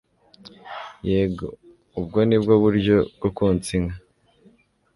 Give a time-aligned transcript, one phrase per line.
[1.09, 1.47] Yego,
[1.99, 3.97] ubwo ni bwo buryo bwo konsa inka?